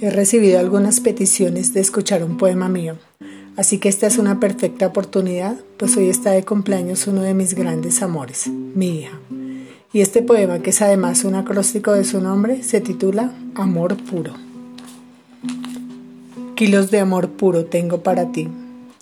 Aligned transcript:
He 0.00 0.10
recibido 0.10 0.58
algunas 0.58 1.00
peticiones 1.00 1.72
de 1.72 1.80
escuchar 1.80 2.24
un 2.24 2.36
poema 2.36 2.68
mío, 2.68 2.96
así 3.56 3.78
que 3.78 3.88
esta 3.88 4.06
es 4.06 4.18
una 4.18 4.40
perfecta 4.40 4.88
oportunidad, 4.88 5.56
pues 5.76 5.96
hoy 5.96 6.08
está 6.08 6.32
de 6.32 6.44
cumpleaños 6.44 7.06
uno 7.06 7.22
de 7.22 7.32
mis 7.32 7.54
grandes 7.54 8.02
amores, 8.02 8.48
mi 8.48 9.00
hija. 9.00 9.18
Y 9.92 10.00
este 10.00 10.22
poema, 10.22 10.58
que 10.58 10.70
es 10.70 10.82
además 10.82 11.24
un 11.24 11.36
acróstico 11.36 11.92
de 11.92 12.04
su 12.04 12.20
nombre, 12.20 12.64
se 12.64 12.80
titula 12.80 13.32
Amor 13.54 13.96
Puro. 13.96 14.34
Kilos 16.56 16.90
de 16.90 17.00
amor 17.00 17.30
puro 17.30 17.64
tengo 17.64 18.02
para 18.02 18.30
ti. 18.30 18.48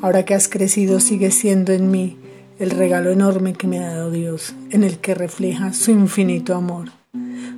Ahora 0.01 0.25
que 0.25 0.35
has 0.35 0.49
crecido, 0.49 1.01
sigue 1.01 1.31
siendo 1.31 1.73
en 1.73 1.91
mí 1.91 2.17
el 2.59 2.71
regalo 2.71 3.11
enorme 3.11 3.55
que 3.55 3.67
me 3.67 3.79
ha 3.79 3.89
dado 3.89 4.11
Dios, 4.11 4.55
en 4.71 4.85
el 4.85 4.99
que 4.99 5.15
refleja 5.15 5.73
su 5.73 5.91
infinito 5.91 6.55
amor. 6.55 6.91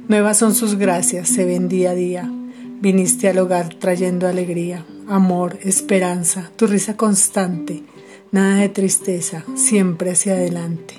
Nuevas 0.08 0.38
son 0.38 0.54
sus 0.54 0.76
gracias, 0.76 1.28
se 1.28 1.44
ven 1.44 1.68
día 1.68 1.90
a 1.90 1.94
día 1.94 2.30
Viniste 2.80 3.28
al 3.28 3.38
hogar 3.38 3.74
trayendo 3.74 4.28
alegría, 4.28 4.84
amor, 5.08 5.58
esperanza, 5.62 6.50
tu 6.56 6.66
risa 6.66 6.96
constante, 6.96 7.82
nada 8.32 8.56
de 8.56 8.68
tristeza, 8.68 9.44
siempre 9.54 10.10
hacia 10.10 10.34
adelante. 10.34 10.94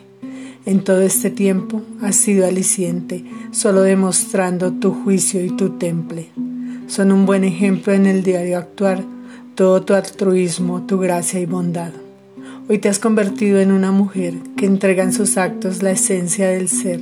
En 0.66 0.84
todo 0.84 1.02
este 1.02 1.30
tiempo 1.30 1.84
has 2.02 2.16
sido 2.16 2.48
aliciente, 2.48 3.24
solo 3.52 3.82
demostrando 3.82 4.74
tu 4.74 4.94
juicio 4.94 5.44
y 5.46 5.52
tu 5.52 5.78
temple. 5.78 6.30
Son 6.88 7.12
un 7.12 7.26
buen 7.26 7.44
ejemplo 7.44 7.94
en 7.94 8.08
el 8.08 8.24
diario 8.24 8.58
actuar, 8.58 9.04
todo 9.54 9.84
tu 9.84 9.94
altruismo, 9.94 10.86
tu 10.88 10.98
gracia 10.98 11.40
y 11.40 11.46
bondad. 11.46 11.92
Hoy 12.68 12.80
te 12.80 12.90
has 12.90 12.98
convertido 12.98 13.60
en 13.60 13.72
una 13.72 13.92
mujer 13.92 14.34
que 14.58 14.66
entrega 14.66 15.04
en 15.04 15.14
sus 15.14 15.38
actos 15.38 15.84
la 15.84 15.92
esencia 15.92 16.48
del 16.48 16.68
ser, 16.68 17.02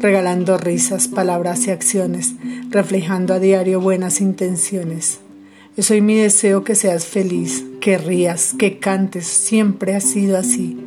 regalando 0.00 0.58
risas, 0.58 1.08
palabras 1.08 1.66
y 1.66 1.70
acciones, 1.70 2.34
reflejando 2.70 3.34
a 3.34 3.38
diario 3.38 3.80
buenas 3.80 4.20
intenciones. 4.20 5.20
Es 5.76 5.90
hoy 5.90 6.00
mi 6.00 6.14
deseo 6.16 6.64
que 6.64 6.74
seas 6.74 7.06
feliz, 7.06 7.64
que 7.80 7.98
rías, 7.98 8.54
que 8.58 8.78
cantes, 8.78 9.26
siempre 9.26 9.94
ha 9.94 10.00
sido 10.00 10.38
así, 10.38 10.78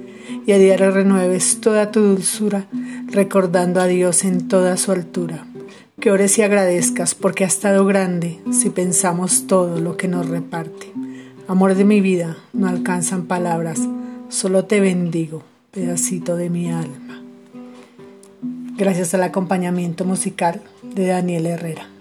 y 0.45 0.51
a 0.51 0.57
diario 0.57 0.91
renueves 0.91 1.61
toda 1.61 1.91
tu 1.91 2.01
dulzura, 2.01 2.67
recordando 3.07 3.81
a 3.81 3.88
Dios 3.88 4.23
en 4.23 4.47
toda 4.47 4.77
su 4.77 4.91
altura. 4.91 5.45
Que 5.99 6.11
ores 6.11 6.38
y 6.38 6.44
agradezcas 6.44 7.13
porque 7.13 7.44
ha 7.44 7.47
estado 7.47 7.85
grande 7.85 8.39
si 8.51 8.69
pensamos 8.69 9.47
todo 9.47 9.79
lo 9.79 9.97
que 9.97 10.07
nos 10.07 10.27
reparte. 10.29 10.91
Amor 11.47 11.75
de 11.75 11.83
mi 11.83 11.99
vida, 11.99 12.38
no 12.53 12.67
alcanzan 12.67 13.25
palabras, 13.25 13.79
solo 14.29 14.66
te 14.66 14.79
bendigo, 14.79 15.44
pedacito 15.71 16.35
de 16.35 16.49
mi 16.49 16.71
alma 16.71 17.28
gracias 18.80 19.13
al 19.13 19.23
acompañamiento 19.23 20.05
musical 20.05 20.61
de 20.81 21.08
Daniel 21.08 21.47
Herrera. 21.47 21.98